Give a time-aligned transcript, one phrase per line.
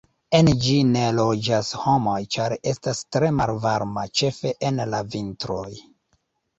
[0.35, 5.67] En ĝi ne loĝas homoj, ĉar estas tre malvarma, ĉefe en la vintroj.